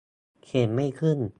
[0.45, 1.19] เข็นไม่ขึ้น